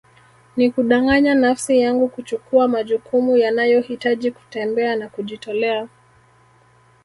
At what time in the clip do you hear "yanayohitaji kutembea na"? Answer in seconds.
3.37-5.09